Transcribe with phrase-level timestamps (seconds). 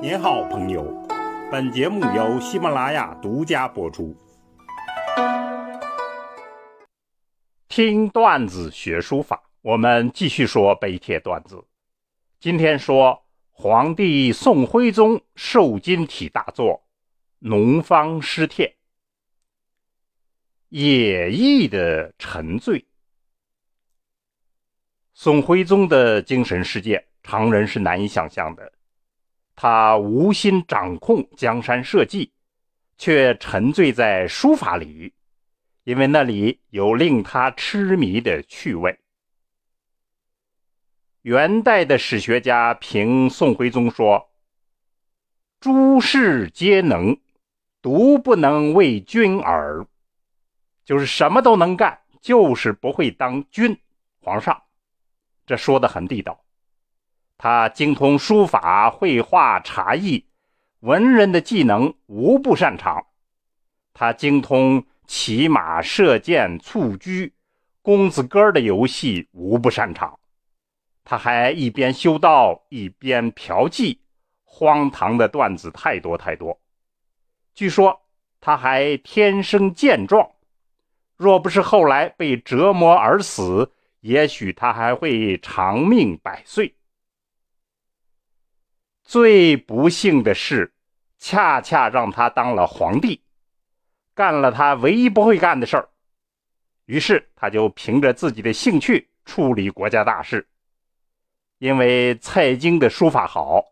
[0.00, 0.84] 您好，朋友。
[1.50, 4.16] 本节目由喜马拉雅独家播出。
[7.68, 11.64] 听段子学书法，我们继续说碑帖段子。
[12.38, 16.74] 今天说皇帝宋徽宗瘦金体大作
[17.40, 18.66] 《农方诗帖》，
[20.68, 22.86] 野意的沉醉。
[25.12, 28.72] 宋徽宗的精神世界，常人是难以想象的。
[29.60, 32.30] 他无心掌控江山社稷，
[32.96, 35.12] 却沉醉在书法里，
[35.82, 38.96] 因为那里有令他痴迷的趣味。
[41.22, 44.30] 元代的史学家评宋徽宗说
[45.58, 47.18] ：“诸事皆能，
[47.82, 49.84] 独不能为君耳。”
[50.86, 53.76] 就是什么都能干，就是不会当君、
[54.20, 54.62] 皇上。
[55.44, 56.44] 这说的很地道。
[57.40, 60.26] 他精通书法、绘画、茶艺，
[60.80, 63.06] 文人的技能无不擅长。
[63.94, 67.32] 他精通骑马、射箭、蹴鞠，
[67.80, 70.18] 公子哥的游戏无不擅长。
[71.04, 73.98] 他还一边修道一边嫖妓，
[74.42, 76.60] 荒唐的段子太多太多。
[77.54, 78.00] 据说
[78.40, 80.28] 他还天生健壮，
[81.16, 86.74] 若不是后来被折磨而死，也许他还会长命百岁。
[89.08, 90.70] 最不幸的是，
[91.18, 93.22] 恰恰让他当了皇帝，
[94.14, 95.88] 干了他唯一不会干的事儿。
[96.84, 100.46] 于是他就凭着自己的兴趣处理国家大事。
[101.56, 103.64] 因为蔡京的书法好，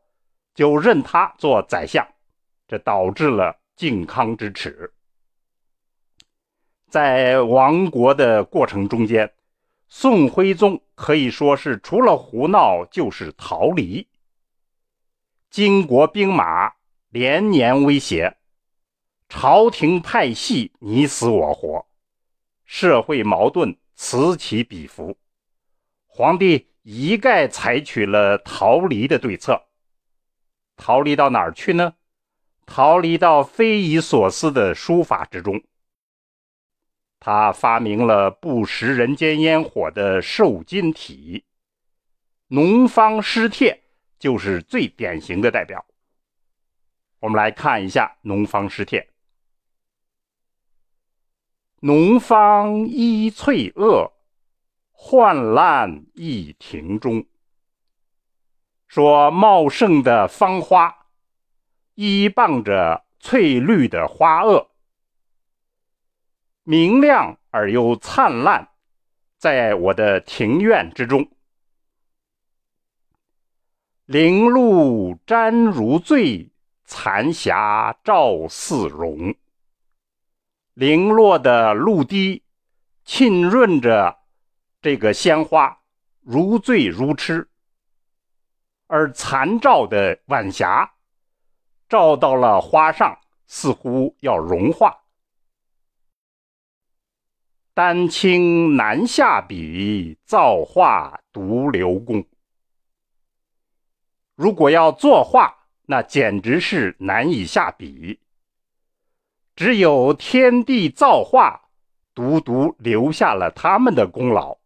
[0.54, 2.08] 就任他做宰相，
[2.66, 4.90] 这导致了靖康之耻。
[6.88, 9.30] 在亡国的过程中间，
[9.86, 14.08] 宋徽宗可以说是除了胡闹就是逃离。
[15.50, 16.74] 金国兵马
[17.08, 18.36] 连年威胁，
[19.28, 21.86] 朝廷派系你死我活，
[22.64, 25.16] 社会矛盾此起彼伏。
[26.06, 29.66] 皇帝一概采取了逃离的对策。
[30.76, 31.94] 逃离到哪儿去呢？
[32.66, 35.62] 逃离到匪夷所思的书法之中。
[37.18, 41.44] 他发明了不食人间烟火的瘦金体，
[42.48, 43.84] 农方诗帖。
[44.18, 45.84] 就是最典型的代表。
[47.20, 49.00] 我们来看一下《农方诗帖》
[51.80, 54.12] ：“农方依翠萼，
[54.92, 57.26] 焕烂一庭中。”
[58.86, 61.08] 说茂盛的芳花
[61.94, 64.68] 依傍着翠绿的花萼，
[66.62, 68.68] 明亮而又灿烂，
[69.38, 71.28] 在我的庭院之中。
[74.06, 76.48] 零露沾如醉，
[76.84, 79.34] 残霞照似荣。
[80.74, 82.44] 零落的露滴
[83.04, 84.16] 浸润着
[84.80, 85.80] 这个鲜花，
[86.20, 87.48] 如醉如痴；
[88.86, 90.94] 而残照的晚霞
[91.88, 93.18] 照到了花上，
[93.48, 94.96] 似乎要融化。
[97.74, 102.24] 丹青难下笔，造化独留功。
[104.36, 108.20] 如果要作画，那简直是难以下笔。
[109.54, 111.70] 只有天地造化，
[112.14, 114.58] 独独留下了他们的功劳。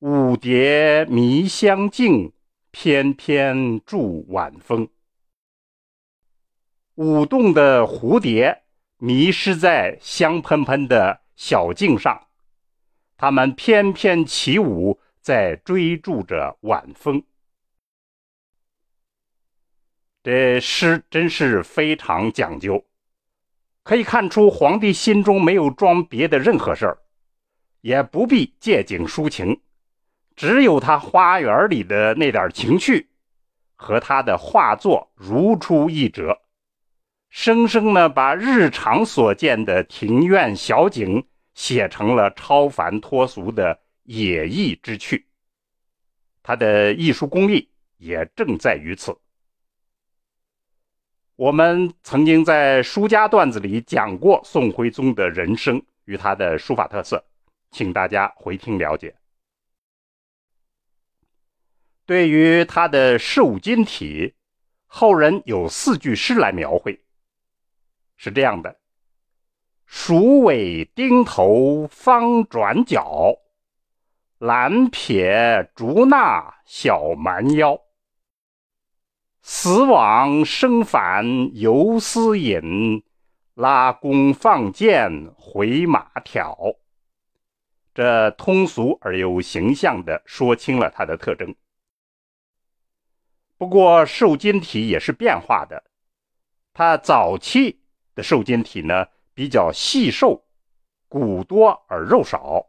[0.00, 2.32] 舞蝶迷香径，
[2.72, 4.88] 翩翩助晚风。
[6.96, 8.64] 舞动的蝴蝶
[8.96, 12.26] 迷失在香喷喷的小径上，
[13.16, 17.22] 它们翩翩起舞，在追逐着晚风。
[20.32, 22.86] 这诗真是非常讲究，
[23.82, 26.98] 可以看出皇帝心中没有装别的任何事儿，
[27.80, 29.60] 也不必借景抒情，
[30.36, 33.08] 只有他花园里的那点情趣，
[33.74, 36.40] 和他的画作如出一辙，
[37.28, 45.26] 生生呢把日常所见的庭院小景写成了超凡脱俗的野逸之趣，
[46.40, 47.68] 他的艺术功力
[47.98, 49.18] 也正在于此。
[51.40, 57.24] 我们曾经在书家段子里讲过宋徽宗的人生与他的书法特色，
[57.70, 59.16] 请大家回听了解。
[62.04, 64.34] 对于他的瘦金体，
[64.84, 67.00] 后人有四句诗来描绘，
[68.18, 68.76] 是这样的
[69.88, 73.34] ：“鼠尾钉头方转角，
[74.36, 77.80] 蓝撇竹捺小蛮腰。”
[79.42, 83.02] 死往生返游丝引，
[83.54, 86.56] 拉弓放箭回马挑。
[87.94, 91.54] 这通俗而又形象地说清了它的特征。
[93.56, 95.84] 不过瘦金体也是变化的，
[96.72, 97.80] 它早期
[98.14, 100.44] 的瘦金体呢比较细瘦，
[101.08, 102.66] 骨多而肉少；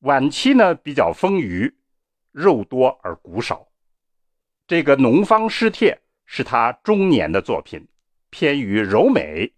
[0.00, 1.74] 晚期呢比较丰腴，
[2.30, 3.68] 肉多而骨少。
[4.72, 5.92] 这个《农方诗帖》
[6.24, 7.86] 是他中年的作品，
[8.30, 9.52] 偏于柔美，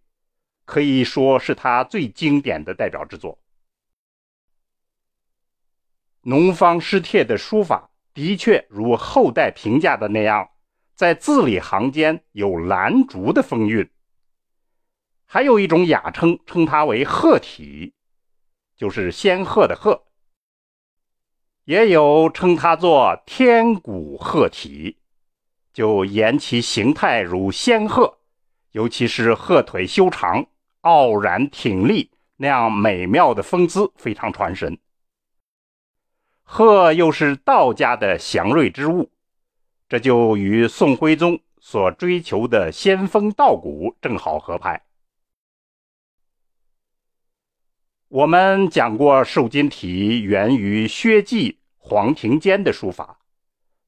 [0.65, 3.35] 可以说是他最经典的代表之作。
[6.23, 10.51] 《农方诗帖》的书法的确如后代评价的那样，
[10.97, 13.89] 在字里行间有兰竹的风韵。
[15.27, 17.95] 还有一种雅称，称它为鹤体，
[18.77, 20.09] 就是仙鹤的鹤；
[21.67, 24.99] 也有称它作天古鹤体。
[25.75, 28.19] 就言其形态如仙鹤，
[28.71, 30.47] 尤其是鹤腿修长、
[30.83, 34.79] 傲然挺立那样美妙的风姿，非常传神。
[36.45, 39.11] 鹤又是道家的祥瑞之物，
[39.89, 44.81] 这就与宋徽宗所追求的仙风道骨正好合拍。
[48.07, 53.19] 我们讲过，瘦金体源于薛稷、黄庭坚的书法。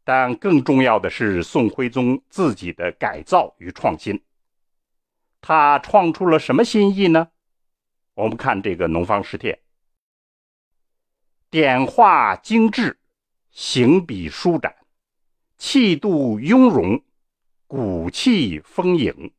[0.06, 4.22] 但更重要的是宋徽宗自己的改造与创新。
[5.40, 7.26] 他创出了什么新意呢？
[8.14, 9.52] 我们看这个《农方诗帖》，
[11.50, 13.00] 点画精致，
[13.50, 14.76] 行笔舒展，
[15.58, 17.02] 气度雍容，
[17.66, 19.34] 骨气丰盈，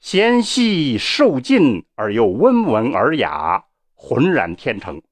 [0.00, 5.02] 纤细瘦劲而又温文尔雅，浑然天成。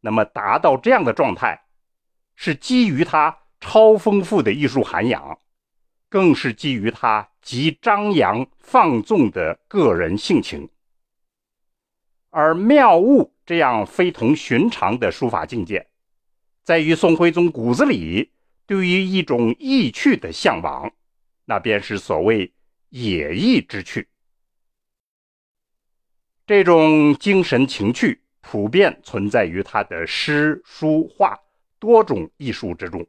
[0.00, 1.63] 那么达到这样的状态。
[2.36, 5.38] 是基于他超丰富的艺术涵养，
[6.08, 10.68] 更是基于他极张扬放纵的个人性情。
[12.30, 15.88] 而妙物这样非同寻常的书法境界，
[16.62, 18.32] 在于宋徽宗骨子里
[18.66, 20.92] 对于一种意趣的向往，
[21.44, 22.52] 那便是所谓
[22.88, 24.08] 野意之趣。
[26.46, 31.43] 这种精神情趣普遍存在于他的诗、书、画。
[31.78, 33.06] 多种艺术之中，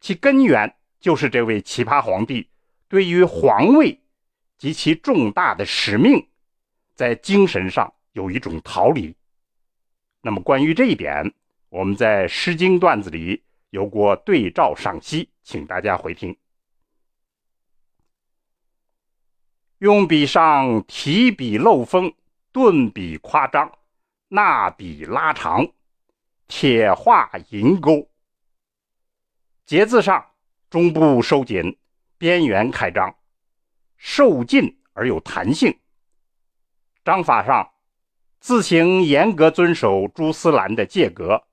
[0.00, 2.48] 其根源就是这位奇葩皇帝
[2.88, 4.00] 对于皇位
[4.56, 6.28] 及其重大的使命，
[6.94, 9.14] 在精神上有一种逃离。
[10.20, 11.32] 那么关于这一点，
[11.68, 16.36] 我们在《诗经》段子里有过对照赏析，请大家回听。
[19.78, 22.12] 用笔上提笔漏锋，
[22.50, 23.70] 顿笔夸张，
[24.28, 25.64] 捺笔拉长。
[26.48, 28.10] 铁画银钩，
[29.66, 30.24] 节字上
[30.70, 31.78] 中部收紧，
[32.16, 33.14] 边缘开张，
[33.98, 35.78] 瘦劲而有弹性。
[37.04, 37.70] 章法上，
[38.40, 41.44] 字形严格遵守朱思兰的界格，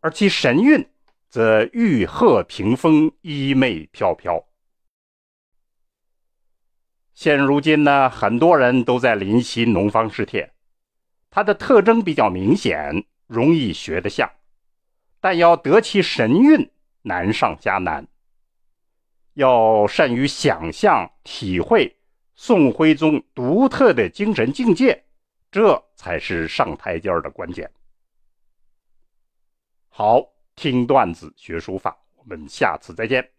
[0.00, 0.86] 而其神韵
[1.30, 4.46] 则玉鹤屏风，衣袂飘飘。
[7.14, 10.44] 现如今呢，很多人都在临习《农方诗帖》，
[11.30, 14.30] 它的特征比较明显，容易学得像。
[15.22, 16.68] 但要得其神韵，
[17.02, 18.04] 难上加难。
[19.34, 21.96] 要善于想象、体会
[22.34, 25.04] 宋徽宗独特的精神境界，
[25.48, 27.70] 这才是上台阶的关键。
[29.88, 33.30] 好，听段子学书法，我们下次再见。